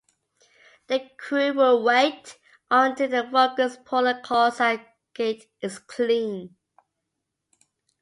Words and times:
The 0.87 1.11
crew 1.19 1.53
will 1.53 1.83
wait 1.83 2.39
until 2.71 3.07
the 3.07 3.29
focus 3.31 3.77
puller 3.85 4.19
calls 4.19 4.59
out 4.59 4.79
gate 5.13 5.43
is 5.61 5.77
clean. 5.77 6.55